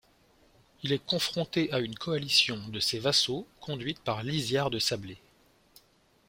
[0.81, 5.21] Il est confronté à une coalition de ses vassaux conduite par Lisiard de Sablé.